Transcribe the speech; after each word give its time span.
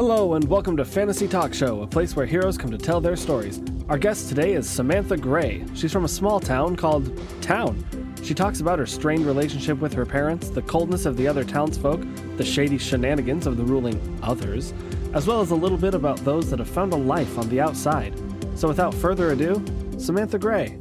Hello, 0.00 0.34
and 0.34 0.44
welcome 0.44 0.76
to 0.76 0.84
Fantasy 0.84 1.26
Talk 1.26 1.52
Show, 1.52 1.82
a 1.82 1.86
place 1.88 2.14
where 2.14 2.24
heroes 2.24 2.56
come 2.56 2.70
to 2.70 2.78
tell 2.78 3.00
their 3.00 3.16
stories. 3.16 3.60
Our 3.88 3.98
guest 3.98 4.28
today 4.28 4.52
is 4.52 4.70
Samantha 4.70 5.16
Gray. 5.16 5.64
She's 5.74 5.90
from 5.90 6.04
a 6.04 6.08
small 6.08 6.38
town 6.38 6.76
called 6.76 7.20
Town. 7.42 7.84
She 8.22 8.32
talks 8.32 8.60
about 8.60 8.78
her 8.78 8.86
strained 8.86 9.26
relationship 9.26 9.80
with 9.80 9.92
her 9.94 10.06
parents, 10.06 10.50
the 10.50 10.62
coldness 10.62 11.04
of 11.04 11.16
the 11.16 11.26
other 11.26 11.42
townsfolk, 11.42 12.00
the 12.36 12.44
shady 12.44 12.78
shenanigans 12.78 13.44
of 13.48 13.56
the 13.56 13.64
ruling 13.64 14.20
others, 14.22 14.72
as 15.14 15.26
well 15.26 15.40
as 15.40 15.50
a 15.50 15.56
little 15.56 15.76
bit 15.76 15.94
about 15.94 16.18
those 16.18 16.48
that 16.50 16.60
have 16.60 16.70
found 16.70 16.92
a 16.92 16.96
life 16.96 17.36
on 17.36 17.48
the 17.48 17.60
outside. 17.60 18.14
So 18.54 18.68
without 18.68 18.94
further 18.94 19.32
ado, 19.32 19.60
Samantha 19.98 20.38
Gray. 20.38 20.78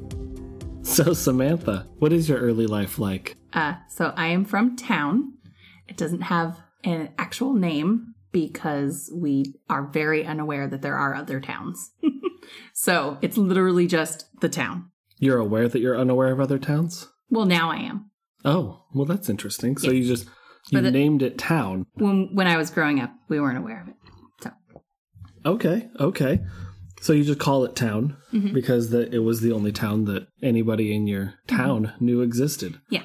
So, 0.83 1.13
Samantha, 1.13 1.87
what 1.97 2.13
is 2.13 2.29
your 2.29 2.37
early 2.37 2.67
life 2.67 2.99
like? 2.99 3.35
Uh, 3.51 3.77
so 3.89 4.13
I 4.15 4.27
am 4.27 4.45
from 4.45 4.75
town. 4.75 5.39
It 5.87 5.97
doesn't 5.97 6.21
have 6.21 6.61
an 6.83 7.09
actual 7.17 7.53
name 7.53 8.13
because 8.31 9.11
we 9.15 9.55
are 9.69 9.87
very 9.87 10.25
unaware 10.25 10.67
that 10.67 10.81
there 10.81 10.95
are 10.97 11.15
other 11.15 11.39
towns. 11.39 11.91
so 12.73 13.17
it's 13.21 13.37
literally 13.37 13.87
just 13.87 14.25
the 14.41 14.49
town. 14.49 14.89
You're 15.19 15.39
aware 15.39 15.67
that 15.67 15.79
you're 15.79 15.97
unaware 15.99 16.31
of 16.31 16.39
other 16.39 16.59
towns? 16.59 17.07
Well, 17.29 17.45
now 17.45 17.71
I 17.71 17.77
am. 17.77 18.11
Oh, 18.45 18.83
well, 18.93 19.05
that's 19.05 19.29
interesting. 19.29 19.77
So 19.77 19.91
you 19.91 20.05
just 20.05 20.27
you 20.69 20.79
it- 20.79 20.91
named 20.91 21.21
it 21.23 21.37
town. 21.37 21.85
When 21.95 22.29
when 22.33 22.47
I 22.47 22.57
was 22.57 22.69
growing 22.69 22.99
up, 22.99 23.11
we 23.29 23.39
weren't 23.39 23.57
aware 23.57 23.81
of 23.81 23.87
it. 23.89 23.95
So 24.41 24.51
Okay, 25.45 25.89
okay. 25.99 26.39
So 27.01 27.13
you 27.13 27.23
just 27.23 27.39
call 27.39 27.63
it 27.63 27.75
town 27.75 28.17
Mhm. 28.33 28.53
because 28.53 28.89
the, 28.89 29.13
it 29.13 29.19
was 29.19 29.41
the 29.41 29.51
only 29.51 29.71
town 29.71 30.05
that 30.05 30.27
anybody 30.41 30.93
in 30.95 31.05
your 31.07 31.35
town 31.47 31.93
knew 31.99 32.21
existed. 32.21 32.79
yeah, 32.89 33.03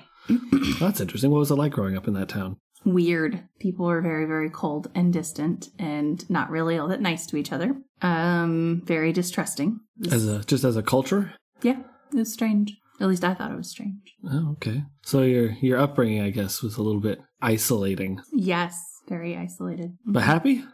That's 0.81 1.01
interesting. 1.01 1.31
What 1.31 1.39
was 1.41 1.51
it 1.51 1.57
like 1.57 1.73
growing 1.73 1.97
up 1.97 2.09
in 2.09 2.15
that 2.15 2.29
town? 2.31 2.57
Weird. 2.85 3.43
People 3.61 3.87
were 3.87 4.01
very 4.01 4.25
very 4.27 4.51
cold 4.51 4.91
and 4.95 5.13
distant 5.13 5.69
and 5.79 6.29
not 6.31 6.51
really 6.51 6.79
all 6.79 6.89
that 6.89 7.01
nice 7.01 7.27
to 7.27 7.37
each 7.37 7.53
other. 7.53 7.77
Um, 8.01 8.83
very 8.85 9.13
distrusting. 9.13 9.79
As 10.11 10.27
a 10.27 10.43
just 10.45 10.65
as 10.65 10.77
a 10.77 10.83
culture? 10.83 11.35
yeah, 11.63 11.81
it 12.13 12.17
was 12.17 12.33
strange. 12.33 12.77
At 13.01 13.09
least 13.09 13.25
I 13.25 13.35
thought 13.35 13.51
it 13.53 13.57
was 13.57 13.71
strange. 13.71 14.15
Oh, 14.31 14.53
okay. 14.53 14.83
So 15.03 15.23
your 15.23 15.53
your 15.61 15.79
upbringing, 15.79 16.21
I 16.23 16.31
guess, 16.31 16.63
was 16.63 16.77
a 16.77 16.83
little 16.83 17.01
bit 17.01 17.21
isolating, 17.41 18.21
Yes, 18.33 18.81
very 19.09 19.37
isolated. 19.37 19.97
but 20.07 20.23
happy. 20.23 20.65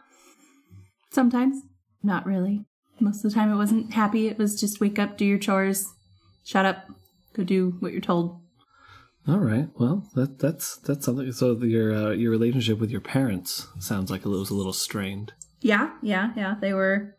Sometimes, 1.11 1.61
not 2.03 2.25
really. 2.25 2.65
Most 2.99 3.23
of 3.25 3.31
the 3.31 3.35
time, 3.35 3.51
it 3.51 3.55
wasn't 3.55 3.93
happy. 3.93 4.27
It 4.27 4.37
was 4.37 4.59
just 4.59 4.79
wake 4.79 4.99
up, 4.99 5.17
do 5.17 5.25
your 5.25 5.37
chores, 5.39 5.87
shut 6.45 6.65
up, 6.65 6.85
go 7.33 7.43
do 7.43 7.75
what 7.79 7.91
you're 7.93 8.01
told. 8.01 8.41
All 9.29 9.37
right. 9.37 9.67
Well, 9.75 10.09
that 10.15 10.39
that's 10.39 10.77
that's 10.77 11.05
something. 11.05 11.31
So 11.33 11.55
your 11.61 11.93
uh, 11.93 12.09
your 12.11 12.31
relationship 12.31 12.79
with 12.79 12.89
your 12.89 12.99
parents 12.99 13.67
sounds 13.77 14.09
like 14.09 14.25
it 14.25 14.29
was 14.29 14.49
a 14.49 14.55
little 14.55 14.73
strained. 14.73 15.33
Yeah, 15.61 15.91
yeah, 16.01 16.31
yeah. 16.35 16.55
They 16.59 16.73
were, 16.73 17.15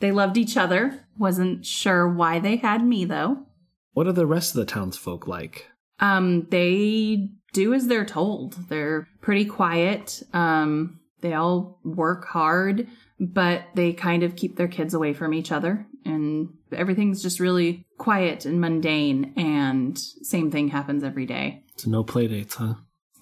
they 0.00 0.10
loved 0.10 0.38
each 0.38 0.56
other. 0.56 1.06
Wasn't 1.18 1.66
sure 1.66 2.08
why 2.08 2.38
they 2.38 2.56
had 2.56 2.82
me 2.82 3.04
though. 3.04 3.46
What 3.92 4.06
are 4.06 4.12
the 4.12 4.26
rest 4.26 4.54
of 4.54 4.60
the 4.60 4.64
townsfolk 4.64 5.26
like? 5.26 5.66
Um, 6.00 6.46
they 6.50 7.28
do 7.52 7.74
as 7.74 7.88
they're 7.88 8.06
told. 8.06 8.54
They're 8.70 9.06
pretty 9.20 9.44
quiet. 9.44 10.22
Um, 10.32 11.00
they 11.24 11.32
all 11.32 11.80
work 11.84 12.26
hard, 12.26 12.86
but 13.18 13.62
they 13.74 13.94
kind 13.94 14.22
of 14.22 14.36
keep 14.36 14.56
their 14.56 14.68
kids 14.68 14.92
away 14.92 15.14
from 15.14 15.32
each 15.32 15.50
other. 15.50 15.86
And 16.04 16.50
everything's 16.70 17.22
just 17.22 17.40
really 17.40 17.86
quiet 17.96 18.44
and 18.44 18.60
mundane. 18.60 19.32
And 19.38 19.98
same 19.98 20.50
thing 20.50 20.68
happens 20.68 21.02
every 21.02 21.24
day. 21.24 21.64
So 21.76 21.90
no 21.90 22.04
play 22.04 22.28
dates, 22.28 22.56
huh? 22.56 22.74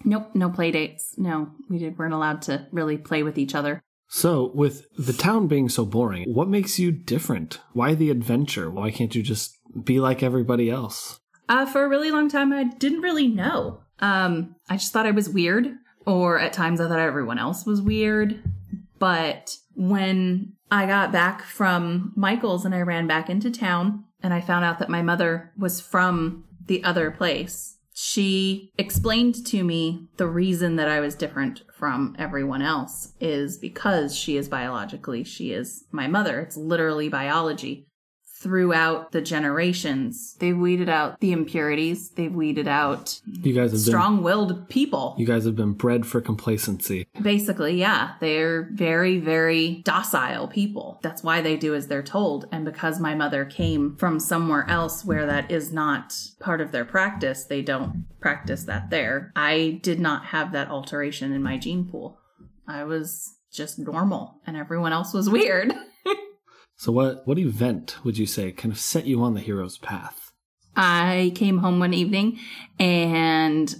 Nope, 0.03 0.31
no 0.33 0.49
play 0.49 0.69
dates. 0.69 1.15
No, 1.17 1.49
we 1.69 1.77
did, 1.77 1.97
weren't 1.97 2.13
allowed 2.13 2.41
to 2.43 2.67
really 2.73 2.97
play 2.97 3.23
with 3.23 3.37
each 3.37 3.55
other. 3.55 3.81
So, 4.09 4.51
with 4.53 4.85
the 4.97 5.13
town 5.13 5.47
being 5.47 5.69
so 5.69 5.85
boring, 5.85 6.25
what 6.31 6.49
makes 6.49 6.77
you 6.77 6.91
different? 6.91 7.61
Why 7.71 7.95
the 7.95 8.11
adventure? 8.11 8.69
Why 8.69 8.91
can't 8.91 9.15
you 9.15 9.23
just 9.23 9.57
be 9.81 10.01
like 10.01 10.21
everybody 10.21 10.69
else? 10.69 11.21
Uh, 11.47 11.65
for 11.65 11.83
a 11.85 11.89
really 11.89 12.11
long 12.11 12.29
time, 12.29 12.51
I 12.51 12.65
didn't 12.65 13.01
really 13.01 13.29
know. 13.29 13.79
Um, 13.99 14.55
I 14.69 14.75
just 14.75 14.91
thought 14.91 15.05
I 15.05 15.11
was 15.11 15.29
weird, 15.29 15.67
or 16.05 16.39
at 16.39 16.53
times 16.53 16.79
I 16.79 16.87
thought 16.87 16.99
everyone 16.99 17.39
else 17.39 17.65
was 17.65 17.81
weird. 17.81 18.41
But 18.99 19.57
when 19.75 20.53
I 20.71 20.85
got 20.85 21.11
back 21.11 21.43
from 21.43 22.13
Michael's 22.15 22.65
and 22.65 22.73
I 22.73 22.81
ran 22.81 23.07
back 23.07 23.29
into 23.29 23.51
town 23.51 24.05
and 24.21 24.33
I 24.33 24.41
found 24.41 24.65
out 24.65 24.79
that 24.79 24.89
my 24.89 25.01
mother 25.01 25.51
was 25.57 25.81
from 25.81 26.45
the 26.65 26.83
other 26.83 27.11
place, 27.11 27.77
she 27.93 28.71
explained 28.77 29.45
to 29.47 29.63
me 29.63 30.07
the 30.17 30.27
reason 30.27 30.77
that 30.77 30.87
I 30.87 30.99
was 30.99 31.15
different 31.15 31.61
from 31.73 32.15
everyone 32.17 32.61
else 32.61 33.13
is 33.19 33.57
because 33.57 34.15
she 34.15 34.37
is 34.37 34.49
biologically, 34.49 35.23
she 35.23 35.51
is 35.51 35.85
my 35.91 36.07
mother. 36.07 36.39
It's 36.39 36.57
literally 36.57 37.09
biology 37.09 37.87
throughout 38.43 39.11
the 39.13 39.21
generations. 39.21 40.35
They've 40.39 40.57
weeded 40.57 40.89
out 40.89 41.19
the 41.21 41.31
impurities. 41.31 42.09
They've 42.09 42.33
weeded 42.33 42.67
out 42.67 43.21
You 43.25 43.53
guys 43.53 43.71
have 43.71 43.79
strong-willed 43.81 44.67
people. 44.69 45.15
you 45.17 45.25
guys 45.25 45.45
have 45.45 45.55
been 45.55 45.73
bred 45.73 46.05
for 46.05 46.19
complacency. 46.21 47.07
Basically, 47.21 47.79
yeah, 47.79 48.13
they're 48.19 48.69
very, 48.73 49.17
very 49.19 49.81
docile 49.85 50.47
people. 50.49 50.99
That's 51.01 51.23
why 51.23 51.41
they 51.41 51.55
do 51.57 51.73
as 51.73 51.87
they're 51.87 52.03
told. 52.03 52.45
And 52.51 52.65
because 52.65 52.99
my 52.99 53.15
mother 53.15 53.45
came 53.45 53.95
from 53.95 54.19
somewhere 54.19 54.69
else 54.69 55.05
where 55.05 55.25
that 55.25 55.49
is 55.49 55.71
not 55.71 56.13
part 56.39 56.59
of 56.61 56.71
their 56.71 56.85
practice, 56.85 57.45
they 57.45 57.61
don't 57.61 58.05
practice 58.19 58.63
that 58.65 58.89
there. 58.89 59.31
I 59.35 59.79
did 59.81 59.99
not 59.99 60.25
have 60.25 60.51
that 60.51 60.69
alteration 60.69 61.31
in 61.31 61.41
my 61.41 61.57
gene 61.57 61.85
pool. 61.89 62.19
I 62.67 62.83
was 62.83 63.35
just 63.51 63.79
normal, 63.79 64.41
and 64.47 64.57
everyone 64.57 64.93
else 64.93 65.13
was 65.13 65.29
weird. 65.29 65.73
So, 66.83 66.91
what 66.91 67.25
what 67.25 67.39
event 67.39 67.95
would 68.03 68.17
you 68.17 68.25
say 68.25 68.51
kind 68.51 68.73
of 68.73 68.77
set 68.77 69.05
you 69.05 69.23
on 69.23 69.35
the 69.35 69.39
hero's 69.39 69.77
path? 69.77 70.33
I 70.75 71.31
came 71.33 71.59
home 71.59 71.79
one 71.79 71.93
evening 71.93 72.39
and 72.77 73.73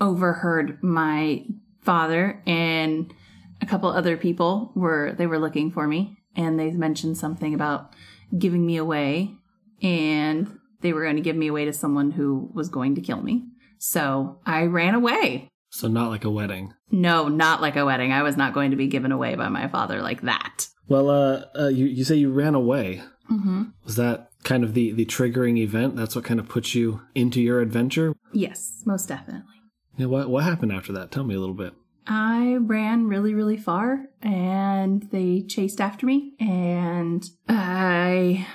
overheard 0.00 0.82
my 0.82 1.44
father 1.82 2.42
and 2.48 3.14
a 3.62 3.66
couple 3.66 3.88
other 3.88 4.16
people 4.16 4.72
were 4.74 5.12
they 5.12 5.28
were 5.28 5.38
looking 5.38 5.70
for 5.70 5.86
me 5.86 6.18
and 6.34 6.58
they 6.58 6.72
mentioned 6.72 7.18
something 7.18 7.54
about 7.54 7.92
giving 8.36 8.66
me 8.66 8.78
away 8.78 9.32
and 9.80 10.58
they 10.80 10.92
were 10.92 11.04
going 11.04 11.14
to 11.14 11.22
give 11.22 11.36
me 11.36 11.46
away 11.46 11.66
to 11.66 11.72
someone 11.72 12.10
who 12.10 12.50
was 12.52 12.68
going 12.68 12.96
to 12.96 13.00
kill 13.00 13.22
me. 13.22 13.44
So 13.78 14.40
I 14.44 14.64
ran 14.64 14.96
away. 14.96 15.50
So, 15.72 15.86
not 15.86 16.10
like 16.10 16.24
a 16.24 16.30
wedding. 16.30 16.74
No, 16.90 17.28
not 17.28 17.60
like 17.62 17.76
a 17.76 17.84
wedding. 17.84 18.12
I 18.12 18.24
was 18.24 18.36
not 18.36 18.54
going 18.54 18.72
to 18.72 18.76
be 18.76 18.88
given 18.88 19.12
away 19.12 19.36
by 19.36 19.48
my 19.48 19.68
father 19.68 20.02
like 20.02 20.22
that. 20.22 20.66
Well, 20.90 21.08
uh, 21.08 21.44
uh 21.58 21.68
you 21.68 21.86
you 21.86 22.04
say 22.04 22.16
you 22.16 22.30
ran 22.30 22.54
away. 22.54 23.02
hmm 23.28 23.62
Was 23.84 23.96
that 23.96 24.30
kind 24.44 24.64
of 24.64 24.74
the 24.74 24.92
the 24.92 25.06
triggering 25.06 25.56
event? 25.56 25.96
That's 25.96 26.14
what 26.14 26.24
kind 26.24 26.40
of 26.40 26.48
put 26.48 26.74
you 26.74 27.00
into 27.14 27.40
your 27.40 27.60
adventure. 27.60 28.14
Yes, 28.32 28.82
most 28.84 29.08
definitely. 29.08 29.54
Yeah, 29.96 30.06
what 30.06 30.28
what 30.28 30.44
happened 30.44 30.72
after 30.72 30.92
that? 30.92 31.10
Tell 31.10 31.24
me 31.24 31.34
a 31.34 31.40
little 31.40 31.54
bit. 31.54 31.72
I 32.06 32.56
ran 32.56 33.06
really, 33.06 33.34
really 33.34 33.56
far 33.56 34.06
and 34.20 35.02
they 35.12 35.42
chased 35.42 35.80
after 35.80 36.06
me 36.06 36.32
and 36.40 37.24
I 37.48 38.46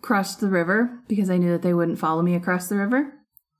crossed 0.00 0.40
the 0.40 0.48
river 0.48 1.00
because 1.08 1.28
I 1.28 1.38
knew 1.38 1.50
that 1.50 1.62
they 1.62 1.74
wouldn't 1.74 1.98
follow 1.98 2.22
me 2.22 2.34
across 2.36 2.68
the 2.68 2.76
river. 2.76 3.14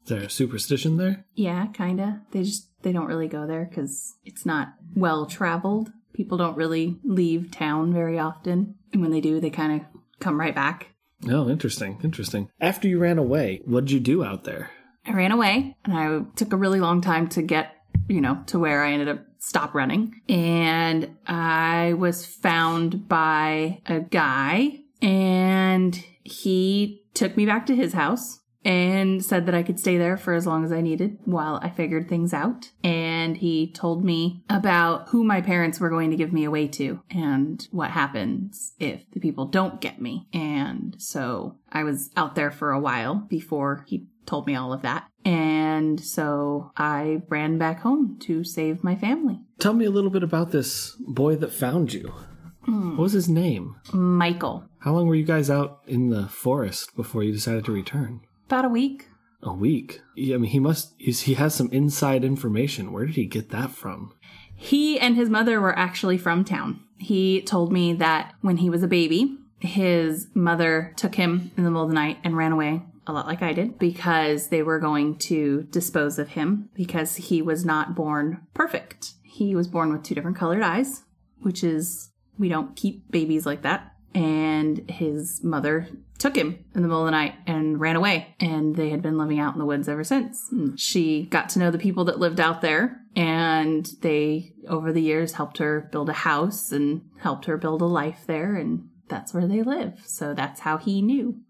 Is 0.05 0.09
there 0.09 0.23
a 0.23 0.31
superstition 0.31 0.99
there? 0.99 1.25
Yeah, 1.35 1.67
kinda. 1.67 2.23
They 2.31 2.45
just, 2.45 2.69
they 2.83 2.93
don't 2.93 3.07
really 3.07 3.29
go 3.29 3.47
there 3.47 3.67
because 3.69 4.15
it's 4.25 4.47
not 4.47 4.75
well 4.95 5.27
traveled. 5.27 5.91
People 6.13 6.39
don't 6.39 6.57
really 6.57 6.99
leave 7.05 7.51
town 7.51 7.93
very 7.93 8.19
often. 8.19 8.75
And 8.93 9.03
when 9.03 9.11
they 9.11 9.21
do, 9.21 9.41
they 9.41 9.51
kind 9.51 9.81
of 9.81 9.87
come 10.21 10.39
right 10.39 10.55
back. 10.55 10.89
Oh, 11.29 11.49
interesting, 11.49 11.99
interesting. 12.03 12.49
After 12.61 12.89
you 12.89 12.99
ran 12.99 13.19
away, 13.19 13.61
what 13.65 13.85
did 13.85 13.93
you 13.93 14.01
do 14.01 14.25
out 14.25 14.45
there? 14.45 14.71
I 15.07 15.13
ran 15.13 15.33
away 15.33 15.77
and 15.85 15.95
I 15.95 16.21
took 16.37 16.53
a 16.53 16.57
really 16.57 16.81
long 16.81 17.01
time 17.01 17.29
to 17.29 17.43
get, 17.43 17.75
you 18.09 18.21
know, 18.21 18.43
to 18.47 18.59
where 18.59 18.83
I 18.83 18.93
ended 18.93 19.09
up 19.09 19.25
stop 19.39 19.75
running. 19.75 20.21
And 20.29 21.17
I 21.27 21.95
was 21.95 22.27
found 22.27 23.09
by 23.09 23.81
a 23.87 24.01
guy 24.01 24.81
and 25.03 26.03
he 26.23 27.03
took 27.15 27.37
me 27.37 27.47
back 27.47 27.67
to 27.67 27.77
his 27.77 27.93
house 27.93 28.40
and 28.65 29.25
said 29.25 29.47
that 29.47 29.55
I 29.55 29.63
could 29.63 29.81
stay 29.81 29.97
there 29.97 30.17
for 30.17 30.35
as 30.35 30.47
long 30.47 30.65
as 30.65 30.73
I 30.73 30.81
needed 30.81 31.19
while 31.25 31.59
I 31.63 31.71
figured 31.71 32.09
things 32.09 32.35
out. 32.35 32.71
And 32.85 33.37
he 33.37 33.71
told 33.73 34.05
me 34.05 34.43
about 34.49 35.09
who 35.09 35.25
my 35.25 35.41
parents 35.41 35.81
were 35.81 35.91
going 35.91 36.11
to 36.11 36.17
give 36.17 36.33
me 36.33 36.45
away 36.45 36.69
to 36.69 37.03
and 37.11 37.67
what 37.71 37.91
happens 37.91 38.75
if 38.79 39.11
the 39.13 39.21
people 39.21 39.47
don't 39.47 39.81
get 39.81 40.01
me. 40.01 40.27
And 40.33 40.97
so 40.99 41.57
I 41.73 41.85
was 41.85 42.11
out 42.17 42.35
there 42.35 42.51
for 42.51 42.73
a 42.73 42.81
while 42.81 43.15
before 43.15 43.85
he 43.89 44.07
told 44.27 44.47
me 44.47 44.55
all 44.55 44.73
of 44.73 44.83
that. 44.83 45.07
And 45.25 46.01
so 46.01 46.73
I 46.77 47.23
ran 47.29 47.59
back 47.59 47.81
home 47.81 48.19
to 48.21 48.45
save 48.45 48.85
my 48.85 48.95
family. 48.95 49.41
Tell 49.59 49.75
me 49.75 49.85
a 49.85 49.91
little 49.91 50.11
bit 50.11 50.23
about 50.23 50.51
this 50.51 50.97
boy 51.01 51.37
that 51.37 51.53
found 51.53 51.93
you. 51.93 52.15
Hmm. 52.63 52.91
What 52.91 53.05
was 53.05 53.13
his 53.13 53.29
name? 53.29 53.77
Michael, 53.93 54.65
How 54.81 54.93
long 54.93 55.07
were 55.07 55.15
you 55.15 55.25
guys 55.25 55.51
out 55.51 55.81
in 55.87 56.11
the 56.11 56.29
forest 56.29 56.95
before 56.97 57.23
you 57.23 57.33
decided 57.33 57.65
to 57.67 57.73
return? 57.73 58.21
About 58.51 58.65
a 58.65 58.69
week. 58.69 59.07
A 59.43 59.55
week. 59.55 60.01
Yeah, 60.17 60.35
I 60.35 60.39
mean, 60.39 60.51
he 60.51 60.59
must. 60.59 60.93
He's, 60.99 61.23
he 61.23 61.35
has 61.35 61.55
some 61.55 61.71
inside 61.71 62.25
information. 62.25 62.93
Where 62.93 63.07
did 63.07 63.15
he 63.15 63.27
get 63.27 63.51
that 63.51 63.71
from? 63.71 64.13
He 64.57 64.99
and 64.99 65.17
his 65.17 65.31
mother 65.31 65.61
were 65.61 65.79
actually 65.79 66.19
from 66.19 66.45
town. 66.45 66.81
He 66.99 67.41
told 67.43 67.73
me 67.73 67.95
that 67.95 68.35
when 68.43 68.59
he 68.59 68.69
was 68.69 68.83
a 68.83 68.89
baby, 68.89 69.39
his 69.61 70.27
mother 70.35 70.93
took 70.97 71.15
him 71.15 71.53
in 71.57 71.65
the 71.65 71.71
middle 71.71 71.85
of 71.85 71.89
the 71.89 71.95
night 71.95 72.19
and 72.25 72.37
ran 72.37 72.53
away, 72.53 72.83
a 73.07 73.13
lot 73.13 73.27
like 73.27 73.41
I 73.41 73.55
did, 73.55 73.79
because 73.79 74.49
they 74.49 74.63
were 74.63 74.79
going 74.79 75.17
to 75.19 75.63
dispose 75.71 76.19
of 76.19 76.31
him 76.31 76.69
because 76.75 77.17
he 77.17 77.41
was 77.41 77.65
not 77.65 77.95
born 77.95 78.47
perfect. 78.53 79.13
He 79.23 79.55
was 79.55 79.69
born 79.69 79.93
with 79.93 80.03
two 80.03 80.15
different 80.15 80.37
colored 80.37 80.63
eyes, 80.63 81.05
which 81.39 81.65
is, 81.65 82.11
we 82.37 82.51
don't 82.51 82.77
keep 82.77 83.11
babies 83.11 83.47
like 83.47 83.63
that. 83.63 83.95
And 84.15 84.91
his 84.91 85.43
mother 85.45 85.89
took 86.19 86.37
him 86.37 86.65
in 86.75 86.83
the 86.83 86.89
middle 86.89 87.01
of 87.01 87.07
the 87.07 87.13
night 87.13 87.35
and 87.47 87.81
ran 87.81 87.97
away. 87.97 88.35
And 88.41 88.75
they 88.75 88.91
had 88.91 89.03
been 89.03 89.19
living 89.19 89.39
out 89.39 89.55
in 89.55 89.59
the 89.59 89.67
woods 89.67 89.89
ever 89.89 90.05
since. 90.05 90.49
And 90.51 90.79
she 90.79 91.27
got 91.27 91.49
to 91.51 91.59
know 91.59 91.71
the 91.71 91.79
people 91.79 92.05
that 92.07 92.19
lived 92.19 92.41
out 92.41 92.61
there, 92.61 93.01
and 93.15 93.89
they, 94.03 94.53
over 94.69 94.93
the 94.93 95.03
years, 95.03 95.33
helped 95.33 95.59
her 95.59 95.89
build 95.93 96.09
a 96.09 96.15
house 96.15 96.73
and 96.73 97.03
helped 97.21 97.47
her 97.47 97.57
build 97.57 97.83
a 97.83 97.87
life 97.87 98.25
there. 98.27 98.57
And 98.57 98.89
that's 99.09 99.33
where 99.33 99.47
they 99.47 99.63
live. 99.63 100.03
So 100.07 100.35
that's 100.35 100.61
how 100.61 100.77
he 100.77 101.03
knew. 101.03 101.41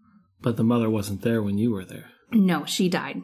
But 0.41 0.57
the 0.57 0.63
mother 0.63 0.89
wasn't 0.89 1.21
there 1.21 1.41
when 1.41 1.57
you 1.57 1.71
were 1.71 1.85
there. 1.85 2.09
No, 2.31 2.65
she 2.65 2.89
died. 2.89 3.21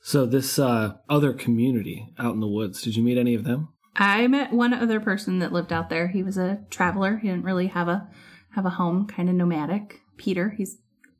So 0.00 0.24
this 0.24 0.58
uh, 0.58 0.94
other 1.08 1.32
community 1.32 2.14
out 2.18 2.34
in 2.34 2.40
the 2.40 2.46
woods, 2.46 2.80
did 2.80 2.96
you 2.96 3.02
meet 3.02 3.18
any 3.18 3.34
of 3.34 3.44
them? 3.44 3.68
I 3.96 4.26
met 4.28 4.52
one 4.52 4.72
other 4.72 5.00
person 5.00 5.38
that 5.40 5.52
lived 5.52 5.72
out 5.72 5.88
there. 5.88 6.08
He 6.08 6.22
was 6.22 6.36
a 6.36 6.60
traveler. 6.70 7.16
He 7.16 7.28
didn't 7.28 7.44
really 7.44 7.68
have 7.68 7.88
a 7.88 8.08
have 8.56 8.66
a 8.66 8.70
home, 8.70 9.06
kind 9.06 9.28
of 9.28 9.34
nomadic. 9.34 10.00
Peter, 10.16 10.50
he's 10.56 10.78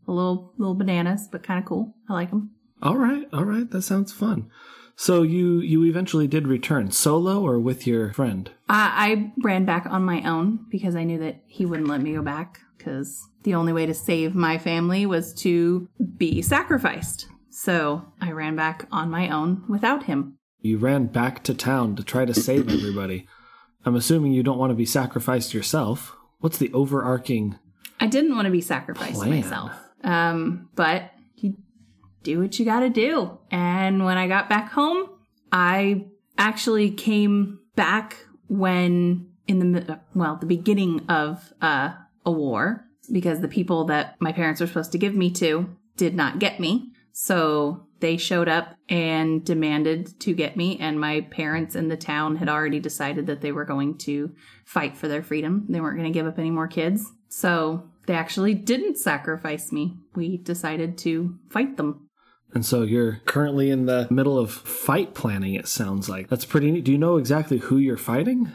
a 0.08 0.12
little 0.12 0.52
little 0.56 0.74
bananas, 0.74 1.28
but 1.30 1.42
kind 1.42 1.60
of 1.60 1.66
cool. 1.66 1.94
I 2.08 2.14
like 2.14 2.30
him. 2.30 2.50
All 2.82 2.96
right, 2.96 3.28
all 3.32 3.44
right, 3.44 3.70
that 3.70 3.82
sounds 3.82 4.12
fun. 4.12 4.50
So 4.96 5.22
you 5.22 5.60
you 5.60 5.84
eventually 5.84 6.26
did 6.26 6.48
return 6.48 6.90
solo 6.90 7.46
or 7.46 7.60
with 7.60 7.86
your 7.86 8.14
friend? 8.14 8.50
I, 8.68 9.10
I 9.10 9.32
ran 9.42 9.66
back 9.66 9.86
on 9.86 10.02
my 10.02 10.22
own 10.22 10.66
because 10.70 10.96
I 10.96 11.04
knew 11.04 11.18
that 11.18 11.42
he 11.46 11.66
wouldn't 11.66 11.88
let 11.88 12.00
me 12.00 12.14
go 12.14 12.22
back 12.22 12.60
because 12.78 13.22
the 13.42 13.54
only 13.54 13.74
way 13.74 13.84
to 13.84 13.94
save 13.94 14.34
my 14.34 14.56
family 14.56 15.04
was 15.04 15.34
to 15.34 15.88
be 16.16 16.40
sacrificed. 16.40 17.26
So 17.50 18.12
I 18.20 18.32
ran 18.32 18.56
back 18.56 18.88
on 18.90 19.10
my 19.10 19.28
own 19.28 19.64
without 19.68 20.04
him. 20.04 20.38
You 20.60 20.78
ran 20.78 21.06
back 21.06 21.42
to 21.44 21.54
town 21.54 21.96
to 21.96 22.02
try 22.02 22.24
to 22.24 22.34
save 22.34 22.70
everybody. 22.70 23.28
I'm 23.84 23.94
assuming 23.94 24.32
you 24.32 24.42
don't 24.42 24.58
want 24.58 24.70
to 24.70 24.74
be 24.74 24.86
sacrificed 24.86 25.52
yourself. 25.52 26.15
What's 26.38 26.58
the 26.58 26.72
overarching 26.72 27.58
I 28.00 28.06
didn't 28.06 28.34
want 28.34 28.46
to 28.46 28.52
be 28.52 28.60
sacrificed 28.60 29.14
Plan. 29.14 29.30
myself. 29.30 29.72
Um, 30.04 30.68
but 30.74 31.10
you 31.36 31.56
do 32.22 32.40
what 32.40 32.58
you 32.58 32.64
got 32.64 32.80
to 32.80 32.90
do. 32.90 33.38
And 33.50 34.04
when 34.04 34.18
I 34.18 34.28
got 34.28 34.48
back 34.48 34.70
home, 34.72 35.08
I 35.50 36.06
actually 36.36 36.90
came 36.90 37.60
back 37.74 38.16
when 38.48 39.30
in 39.48 39.72
the 39.72 40.00
well, 40.14 40.36
the 40.36 40.46
beginning 40.46 41.06
of 41.08 41.52
uh, 41.62 41.92
a 42.24 42.30
war 42.30 42.84
because 43.10 43.40
the 43.40 43.48
people 43.48 43.84
that 43.84 44.16
my 44.20 44.32
parents 44.32 44.60
were 44.60 44.66
supposed 44.66 44.92
to 44.92 44.98
give 44.98 45.14
me 45.14 45.30
to 45.30 45.74
did 45.96 46.14
not 46.14 46.38
get 46.38 46.60
me. 46.60 46.92
So 47.12 47.85
they 48.00 48.16
showed 48.16 48.48
up 48.48 48.76
and 48.88 49.44
demanded 49.44 50.18
to 50.20 50.34
get 50.34 50.56
me, 50.56 50.78
and 50.78 51.00
my 51.00 51.22
parents 51.22 51.74
in 51.74 51.88
the 51.88 51.96
town 51.96 52.36
had 52.36 52.48
already 52.48 52.80
decided 52.80 53.26
that 53.26 53.40
they 53.40 53.52
were 53.52 53.64
going 53.64 53.98
to 53.98 54.34
fight 54.64 54.96
for 54.96 55.08
their 55.08 55.22
freedom. 55.22 55.66
They 55.68 55.80
weren't 55.80 55.98
going 55.98 56.12
to 56.12 56.16
give 56.16 56.26
up 56.26 56.38
any 56.38 56.50
more 56.50 56.68
kids. 56.68 57.10
So 57.28 57.90
they 58.06 58.14
actually 58.14 58.54
didn't 58.54 58.98
sacrifice 58.98 59.72
me. 59.72 59.96
We 60.14 60.38
decided 60.38 60.98
to 60.98 61.38
fight 61.50 61.76
them. 61.76 62.08
And 62.54 62.64
so 62.64 62.82
you're 62.82 63.20
currently 63.26 63.70
in 63.70 63.86
the 63.86 64.06
middle 64.10 64.38
of 64.38 64.50
fight 64.50 65.14
planning, 65.14 65.54
it 65.54 65.68
sounds 65.68 66.08
like. 66.08 66.28
That's 66.28 66.44
pretty 66.44 66.70
neat. 66.70 66.84
Do 66.84 66.92
you 66.92 66.98
know 66.98 67.16
exactly 67.16 67.58
who 67.58 67.78
you're 67.78 67.96
fighting? 67.96 68.50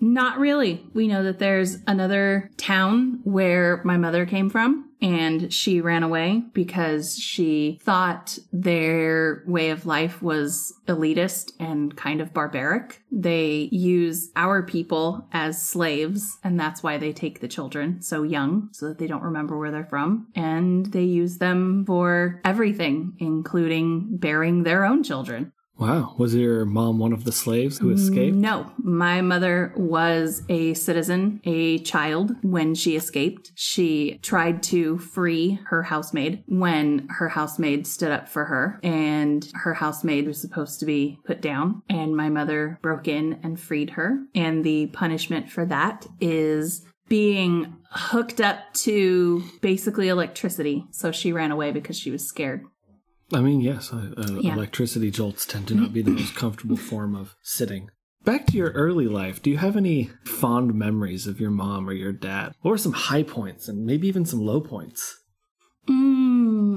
Not 0.00 0.38
really. 0.38 0.84
We 0.94 1.06
know 1.06 1.22
that 1.22 1.38
there's 1.38 1.76
another 1.86 2.50
town 2.56 3.20
where 3.22 3.80
my 3.84 3.96
mother 3.96 4.26
came 4.26 4.50
from, 4.50 4.90
and 5.02 5.52
she 5.52 5.80
ran 5.80 6.04
away 6.04 6.44
because 6.54 7.18
she 7.18 7.80
thought 7.82 8.38
their 8.52 9.42
way 9.46 9.70
of 9.70 9.84
life 9.84 10.22
was 10.22 10.72
elitist 10.86 11.52
and 11.58 11.96
kind 11.96 12.20
of 12.20 12.32
barbaric. 12.32 13.02
They 13.10 13.68
use 13.72 14.30
our 14.36 14.62
people 14.62 15.26
as 15.32 15.60
slaves, 15.60 16.38
and 16.44 16.58
that's 16.58 16.82
why 16.82 16.98
they 16.98 17.12
take 17.12 17.40
the 17.40 17.48
children 17.48 18.00
so 18.00 18.22
young 18.22 18.68
so 18.72 18.88
that 18.88 18.98
they 18.98 19.08
don't 19.08 19.22
remember 19.22 19.58
where 19.58 19.72
they're 19.72 19.84
from. 19.84 20.28
And 20.36 20.86
they 20.86 21.02
use 21.02 21.38
them 21.38 21.84
for 21.84 22.40
everything, 22.44 23.14
including 23.18 24.16
bearing 24.16 24.62
their 24.62 24.84
own 24.84 25.02
children. 25.02 25.52
Wow. 25.78 26.14
Was 26.16 26.34
your 26.34 26.64
mom 26.64 26.98
one 26.98 27.12
of 27.12 27.24
the 27.24 27.32
slaves 27.32 27.78
who 27.78 27.90
escaped? 27.90 28.36
No, 28.36 28.70
my 28.78 29.20
mother 29.20 29.72
was 29.76 30.42
a 30.48 30.74
citizen, 30.74 31.40
a 31.44 31.78
child 31.80 32.36
when 32.42 32.76
she 32.76 32.94
escaped. 32.94 33.50
She 33.56 34.20
tried 34.22 34.62
to 34.64 34.98
free 34.98 35.58
her 35.66 35.82
housemaid 35.82 36.44
when 36.46 37.08
her 37.10 37.28
housemaid 37.28 37.86
stood 37.86 38.12
up 38.12 38.28
for 38.28 38.44
her, 38.44 38.78
and 38.84 39.50
her 39.54 39.74
housemaid 39.74 40.28
was 40.28 40.40
supposed 40.40 40.78
to 40.80 40.86
be 40.86 41.18
put 41.24 41.40
down. 41.40 41.82
And 41.88 42.16
my 42.16 42.28
mother 42.28 42.78
broke 42.80 43.08
in 43.08 43.40
and 43.42 43.58
freed 43.58 43.90
her. 43.90 44.20
And 44.36 44.62
the 44.62 44.86
punishment 44.88 45.50
for 45.50 45.64
that 45.66 46.06
is 46.20 46.84
being 47.08 47.76
hooked 47.90 48.40
up 48.40 48.72
to 48.72 49.42
basically 49.60 50.08
electricity. 50.08 50.86
So 50.92 51.10
she 51.10 51.32
ran 51.32 51.50
away 51.50 51.72
because 51.72 51.98
she 51.98 52.10
was 52.10 52.26
scared. 52.26 52.64
I 53.32 53.40
mean, 53.40 53.60
yes, 53.60 53.92
uh, 53.92 54.12
uh, 54.16 54.40
Yeah. 54.40 54.54
electricity 54.54 55.10
jolts 55.10 55.46
tend 55.46 55.68
to 55.68 55.74
not 55.74 55.92
be 55.92 56.02
the 56.02 56.10
most 56.20 56.34
comfortable 56.34 56.76
form 56.76 57.14
of 57.14 57.34
sitting. 57.42 57.90
Back 58.24 58.46
to 58.48 58.56
your 58.56 58.70
early 58.70 59.06
life, 59.08 59.42
do 59.42 59.50
you 59.50 59.56
have 59.58 59.76
any 59.76 60.10
fond 60.24 60.74
memories 60.74 61.26
of 61.26 61.40
your 61.40 61.50
mom 61.50 61.88
or 61.88 61.92
your 61.92 62.12
dad? 62.12 62.54
What 62.62 62.70
were 62.70 62.78
some 62.78 62.92
high 62.92 63.24
points 63.24 63.66
and 63.68 63.84
maybe 63.84 64.06
even 64.06 64.24
some 64.24 64.40
low 64.40 64.60
points? 64.60 65.18
Mm, 65.88 66.31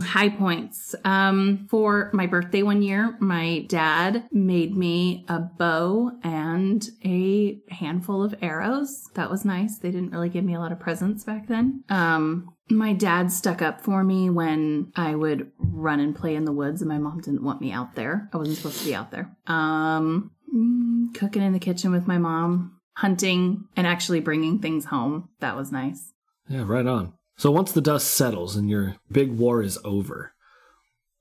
high 0.06 0.30
points. 0.30 0.96
Um, 1.04 1.68
for 1.70 2.10
my 2.14 2.28
birthday 2.28 2.64
one 2.64 2.82
year, 2.82 3.18
my 3.20 3.66
dad 3.68 4.28
made 4.32 4.76
me 4.76 5.26
a 5.28 5.40
bow 5.40 6.12
and 6.24 6.88
a 7.04 7.60
handful 7.70 8.24
of 8.24 8.36
arrows. 8.42 9.10
That 9.16 9.30
was 9.30 9.46
nice. 9.46 9.80
They 9.80 9.92
didn't 9.92 10.12
really 10.12 10.30
give 10.30 10.44
me 10.44 10.56
a 10.56 10.60
lot 10.60 10.72
of 10.72 10.80
presents 10.80 11.24
back 11.24 11.48
then. 11.48 11.84
Um, 11.90 12.56
my 12.70 12.94
dad 12.94 13.32
stuck 13.32 13.62
up 13.62 13.82
for 13.82 14.04
me 14.04 14.30
when 14.30 14.92
I 14.96 15.16
would 15.16 15.52
run 15.60 16.00
and 16.00 16.16
play 16.16 16.36
in 16.36 16.46
the 16.46 16.52
woods, 16.52 16.82
and 16.82 16.90
my 16.90 16.98
mom 16.98 17.22
didn't 17.22 17.44
want 17.44 17.62
me 17.62 17.72
out 17.72 17.96
there. 17.96 18.30
I 18.34 18.38
wasn't 18.38 18.58
supposed 18.58 18.80
to 18.80 18.86
be 18.86 18.96
out 18.96 19.12
there. 19.12 19.36
Um, 19.46 20.32
mm, 20.54 21.14
cooking 21.14 21.44
in 21.44 21.54
the 21.54 21.60
kitchen 21.60 21.92
with 21.92 22.08
my 22.08 22.18
mom, 22.18 22.80
hunting, 22.94 23.66
and 23.76 23.86
actually 23.86 24.20
bringing 24.20 24.60
things 24.60 24.86
home. 24.86 25.30
That 25.42 25.56
was 25.56 25.72
nice. 25.72 26.14
Yeah, 26.50 26.64
right 26.66 26.88
on. 26.88 27.14
So 27.38 27.52
once 27.52 27.72
the 27.72 27.82
dust 27.82 28.12
settles 28.12 28.56
and 28.56 28.70
your 28.70 28.96
big 29.12 29.32
war 29.32 29.62
is 29.62 29.78
over, 29.84 30.34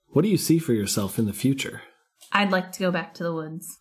what 0.08 0.22
do 0.22 0.28
you 0.28 0.36
see 0.36 0.58
for 0.58 0.72
yourself 0.72 1.18
in 1.18 1.26
the 1.26 1.32
future? 1.32 1.82
I'd 2.32 2.52
like 2.52 2.70
to 2.72 2.78
go 2.80 2.90
back 2.90 3.14
to 3.14 3.24
the 3.24 3.34
woods. 3.34 3.78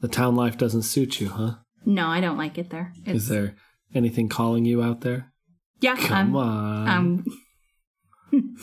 The 0.00 0.08
town 0.08 0.34
life 0.36 0.56
doesn't 0.58 0.82
suit 0.82 1.20
you, 1.20 1.28
huh? 1.28 1.56
No, 1.84 2.06
I 2.06 2.20
don't 2.20 2.38
like 2.38 2.56
it 2.58 2.70
there. 2.70 2.92
It's, 3.04 3.24
Is 3.24 3.28
there 3.28 3.54
anything 3.94 4.28
calling 4.28 4.64
you 4.64 4.82
out 4.82 5.02
there? 5.02 5.32
Yeah, 5.80 5.96
Come 5.96 6.12
I'm, 6.12 6.36
on. 6.36 6.88
I'm. 8.32 8.42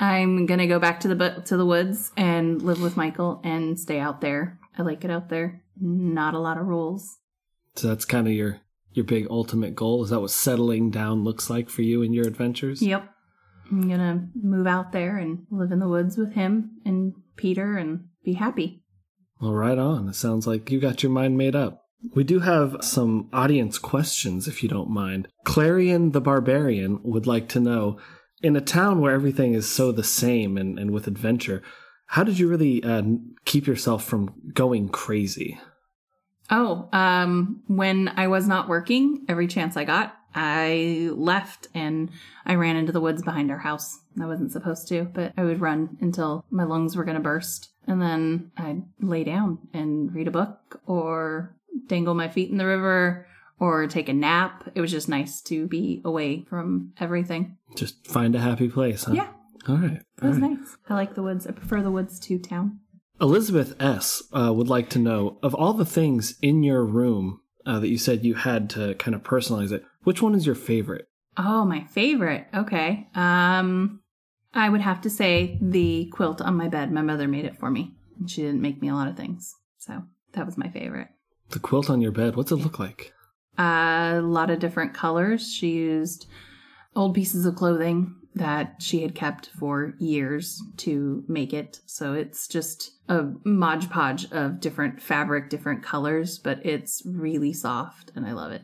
I'm 0.00 0.46
gonna 0.46 0.66
go 0.66 0.78
back 0.78 1.00
to 1.00 1.08
the 1.08 1.14
bu- 1.14 1.42
to 1.46 1.56
the 1.56 1.64
woods 1.64 2.10
and 2.16 2.60
live 2.60 2.82
with 2.82 2.96
Michael 2.96 3.40
and 3.44 3.78
stay 3.78 3.98
out 4.00 4.20
there. 4.20 4.58
I 4.76 4.82
like 4.82 5.04
it 5.04 5.10
out 5.10 5.28
there. 5.28 5.62
Not 5.80 6.34
a 6.34 6.38
lot 6.38 6.58
of 6.58 6.66
rules. 6.66 7.16
so 7.76 7.88
that's 7.88 8.04
kind 8.04 8.26
of 8.26 8.32
your 8.34 8.60
your 8.94 9.04
big 9.04 9.26
ultimate 9.28 9.74
goal. 9.74 10.04
Is 10.04 10.10
that 10.10 10.20
what 10.20 10.30
settling 10.30 10.90
down 10.90 11.24
looks 11.24 11.50
like 11.50 11.68
for 11.68 11.82
you 11.82 12.02
in 12.02 12.12
your 12.12 12.26
adventures? 12.26 12.80
Yep. 12.80 13.08
I'm 13.70 13.88
gonna 13.88 14.28
move 14.40 14.66
out 14.66 14.92
there 14.92 15.16
and 15.18 15.46
live 15.50 15.72
in 15.72 15.80
the 15.80 15.88
woods 15.88 16.16
with 16.16 16.32
him 16.32 16.78
and 16.84 17.14
Peter 17.36 17.76
and 17.76 18.04
be 18.24 18.34
happy. 18.34 18.82
Well, 19.40 19.52
right 19.52 19.78
on. 19.78 20.08
It 20.08 20.14
sounds 20.14 20.46
like 20.46 20.70
you 20.70 20.80
got 20.80 21.02
your 21.02 21.12
mind 21.12 21.36
made 21.36 21.56
up. 21.56 21.82
We 22.14 22.22
do 22.22 22.40
have 22.40 22.76
some 22.82 23.28
audience 23.32 23.78
questions, 23.78 24.46
if 24.46 24.62
you 24.62 24.68
don't 24.68 24.90
mind. 24.90 25.28
Clarion 25.44 26.12
the 26.12 26.20
Barbarian 26.20 27.00
would 27.02 27.26
like 27.26 27.48
to 27.50 27.60
know 27.60 27.98
in 28.42 28.56
a 28.56 28.60
town 28.60 29.00
where 29.00 29.14
everything 29.14 29.54
is 29.54 29.68
so 29.68 29.90
the 29.90 30.04
same 30.04 30.58
and, 30.58 30.78
and 30.78 30.90
with 30.90 31.06
adventure, 31.06 31.62
how 32.08 32.22
did 32.22 32.38
you 32.38 32.46
really 32.46 32.84
uh, 32.84 33.02
keep 33.46 33.66
yourself 33.66 34.04
from 34.04 34.34
going 34.52 34.90
crazy? 34.90 35.58
Oh, 36.50 36.88
um, 36.92 37.62
when 37.66 38.08
I 38.16 38.28
was 38.28 38.46
not 38.46 38.68
working, 38.68 39.24
every 39.28 39.46
chance 39.46 39.76
I 39.76 39.84
got, 39.84 40.14
I 40.34 41.08
left 41.12 41.68
and 41.74 42.10
I 42.44 42.56
ran 42.56 42.76
into 42.76 42.92
the 42.92 43.00
woods 43.00 43.22
behind 43.22 43.50
our 43.50 43.58
house. 43.58 44.00
I 44.20 44.26
wasn't 44.26 44.52
supposed 44.52 44.88
to, 44.88 45.04
but 45.04 45.32
I 45.36 45.44
would 45.44 45.60
run 45.60 45.96
until 46.00 46.44
my 46.50 46.64
lungs 46.64 46.96
were 46.96 47.04
going 47.04 47.16
to 47.16 47.22
burst. 47.22 47.70
And 47.86 48.00
then 48.02 48.50
I'd 48.56 48.82
lay 49.00 49.24
down 49.24 49.58
and 49.72 50.12
read 50.14 50.28
a 50.28 50.32
book 50.32 50.80
or 50.86 51.54
dangle 51.86 52.14
my 52.14 52.28
feet 52.28 52.50
in 52.50 52.56
the 52.58 52.66
river 52.66 53.26
or 53.60 53.86
take 53.86 54.08
a 54.08 54.12
nap. 54.12 54.68
It 54.74 54.80
was 54.80 54.90
just 54.90 55.08
nice 55.08 55.40
to 55.42 55.66
be 55.66 56.02
away 56.04 56.44
from 56.48 56.92
everything. 56.98 57.56
Just 57.76 58.06
find 58.06 58.34
a 58.34 58.40
happy 58.40 58.68
place, 58.68 59.04
huh? 59.04 59.12
Yeah, 59.14 59.28
All 59.68 59.76
right. 59.76 59.92
it 59.92 60.04
was 60.24 60.36
all 60.36 60.42
right. 60.42 60.58
nice. 60.58 60.76
I 60.88 60.94
like 60.94 61.14
the 61.14 61.22
woods. 61.22 61.46
I 61.46 61.52
prefer 61.52 61.80
the 61.82 61.90
woods 61.90 62.18
to 62.20 62.38
town. 62.38 62.80
Elizabeth 63.20 63.80
S. 63.80 64.22
Uh, 64.32 64.52
would 64.52 64.68
like 64.68 64.88
to 64.90 64.98
know 64.98 65.38
of 65.42 65.54
all 65.54 65.72
the 65.72 65.84
things 65.84 66.36
in 66.42 66.62
your 66.62 66.84
room 66.84 67.40
uh, 67.66 67.78
that 67.78 67.88
you 67.88 67.98
said 67.98 68.24
you 68.24 68.34
had 68.34 68.68
to 68.70 68.94
kind 68.96 69.14
of 69.14 69.22
personalize 69.22 69.72
it, 69.72 69.84
which 70.02 70.20
one 70.20 70.34
is 70.34 70.46
your 70.46 70.54
favorite? 70.54 71.06
Oh, 71.36 71.64
my 71.64 71.84
favorite. 71.84 72.46
Okay. 72.54 73.08
Um, 73.14 74.00
I 74.52 74.68
would 74.68 74.80
have 74.80 75.00
to 75.02 75.10
say 75.10 75.58
the 75.60 76.06
quilt 76.12 76.40
on 76.40 76.56
my 76.56 76.68
bed. 76.68 76.92
My 76.92 77.02
mother 77.02 77.26
made 77.26 77.44
it 77.44 77.58
for 77.58 77.70
me. 77.70 77.94
She 78.26 78.42
didn't 78.42 78.62
make 78.62 78.80
me 78.80 78.88
a 78.88 78.94
lot 78.94 79.08
of 79.08 79.16
things. 79.16 79.54
So 79.78 80.02
that 80.32 80.46
was 80.46 80.56
my 80.56 80.68
favorite. 80.68 81.08
The 81.50 81.58
quilt 81.58 81.90
on 81.90 82.00
your 82.00 82.12
bed, 82.12 82.36
what's 82.36 82.52
it 82.52 82.56
look 82.56 82.78
like? 82.78 83.12
a 83.56 84.20
lot 84.20 84.50
of 84.50 84.58
different 84.58 84.94
colors. 84.94 85.52
She 85.52 85.70
used 85.74 86.26
old 86.96 87.14
pieces 87.14 87.46
of 87.46 87.54
clothing 87.54 88.16
that 88.34 88.76
she 88.80 89.02
had 89.02 89.14
kept 89.14 89.50
for 89.58 89.94
years 89.98 90.60
to 90.78 91.24
make 91.28 91.52
it. 91.52 91.80
So 91.86 92.14
it's 92.14 92.48
just 92.48 92.92
a 93.08 93.24
modge 93.44 93.90
podge 93.90 94.30
of 94.32 94.60
different 94.60 95.00
fabric, 95.00 95.50
different 95.50 95.82
colors, 95.82 96.38
but 96.38 96.64
it's 96.64 97.02
really 97.06 97.52
soft 97.52 98.12
and 98.16 98.26
I 98.26 98.32
love 98.32 98.52
it. 98.52 98.62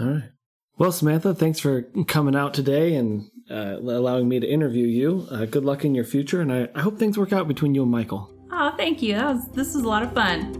All 0.00 0.06
right. 0.06 0.30
Well, 0.78 0.92
Samantha, 0.92 1.34
thanks 1.34 1.58
for 1.58 1.82
coming 2.06 2.36
out 2.36 2.52
today 2.52 2.96
and 2.96 3.30
uh, 3.50 3.76
allowing 3.78 4.28
me 4.28 4.40
to 4.40 4.46
interview 4.46 4.86
you. 4.86 5.26
Uh, 5.30 5.46
good 5.46 5.64
luck 5.64 5.86
in 5.86 5.94
your 5.94 6.04
future, 6.04 6.42
and 6.42 6.52
I, 6.52 6.68
I 6.74 6.82
hope 6.82 6.98
things 6.98 7.16
work 7.16 7.32
out 7.32 7.48
between 7.48 7.74
you 7.74 7.82
and 7.82 7.90
Michael. 7.90 8.30
Oh, 8.52 8.74
thank 8.76 9.00
you. 9.00 9.14
That 9.14 9.34
was, 9.34 9.48
this 9.52 9.74
was 9.74 9.84
a 9.84 9.88
lot 9.88 10.02
of 10.02 10.12
fun. 10.12 10.52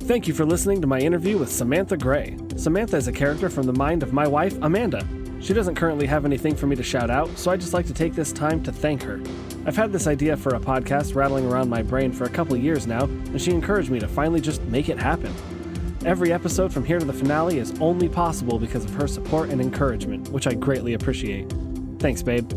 Thank 0.00 0.28
you 0.28 0.34
for 0.34 0.44
listening 0.44 0.82
to 0.82 0.86
my 0.86 0.98
interview 0.98 1.38
with 1.38 1.50
Samantha 1.50 1.96
Gray. 1.96 2.36
Samantha 2.56 2.98
is 2.98 3.08
a 3.08 3.12
character 3.12 3.48
from 3.48 3.64
the 3.64 3.72
mind 3.72 4.02
of 4.02 4.12
my 4.12 4.26
wife, 4.26 4.56
Amanda. 4.60 5.06
She 5.40 5.54
doesn't 5.54 5.76
currently 5.76 6.06
have 6.06 6.24
anything 6.24 6.56
for 6.56 6.66
me 6.66 6.76
to 6.76 6.82
shout 6.82 7.10
out, 7.10 7.36
so 7.38 7.50
I'd 7.50 7.60
just 7.60 7.72
like 7.72 7.86
to 7.86 7.94
take 7.94 8.14
this 8.14 8.32
time 8.32 8.62
to 8.64 8.72
thank 8.72 9.02
her. 9.02 9.20
I've 9.64 9.76
had 9.76 9.92
this 9.92 10.06
idea 10.06 10.36
for 10.36 10.54
a 10.54 10.60
podcast 10.60 11.14
rattling 11.14 11.46
around 11.46 11.68
my 11.68 11.82
brain 11.82 12.12
for 12.12 12.24
a 12.24 12.30
couple 12.30 12.56
years 12.56 12.86
now, 12.86 13.04
and 13.04 13.40
she 13.40 13.52
encouraged 13.52 13.90
me 13.90 14.00
to 14.00 14.08
finally 14.08 14.40
just 14.40 14.62
make 14.64 14.88
it 14.88 14.98
happen. 14.98 15.32
Every 16.04 16.32
episode 16.32 16.72
from 16.72 16.84
here 16.84 16.98
to 16.98 17.04
the 17.04 17.12
finale 17.12 17.58
is 17.58 17.78
only 17.80 18.08
possible 18.08 18.58
because 18.58 18.84
of 18.84 18.94
her 18.94 19.06
support 19.06 19.50
and 19.50 19.60
encouragement, 19.60 20.28
which 20.30 20.46
I 20.46 20.54
greatly 20.54 20.94
appreciate. 20.94 21.52
Thanks, 21.98 22.22
babe. 22.22 22.50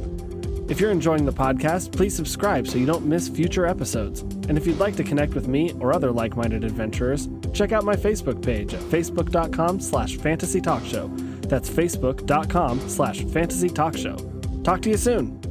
If 0.69 0.79
you're 0.79 0.91
enjoying 0.91 1.25
the 1.25 1.33
podcast, 1.33 1.91
please 1.91 2.15
subscribe 2.15 2.67
so 2.67 2.77
you 2.77 2.85
don't 2.85 3.05
miss 3.05 3.27
future 3.27 3.65
episodes. 3.65 4.21
And 4.21 4.57
if 4.57 4.65
you'd 4.65 4.79
like 4.79 4.95
to 4.95 5.03
connect 5.03 5.33
with 5.33 5.47
me 5.47 5.73
or 5.79 5.93
other 5.93 6.11
like-minded 6.11 6.63
adventurers, 6.63 7.27
check 7.53 7.71
out 7.71 7.83
my 7.83 7.95
Facebook 7.95 8.41
page 8.41 8.73
at 8.73 8.79
facebook.com 8.81 9.81
slash 9.81 10.15
fantasy 10.15 10.61
talk 10.61 10.85
show. 10.85 11.11
That's 11.51 11.69
facebook.com 11.69 12.87
slash 12.87 13.25
fantasy 13.25 13.67
talk 13.67 13.97
show. 13.97 14.15
Talk 14.63 14.81
to 14.83 14.89
you 14.89 14.95
soon. 14.95 15.50